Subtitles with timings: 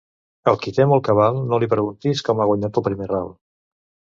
[0.51, 3.31] Al qui té molt cabal, no li preguntis com ha guanyat el primer ral.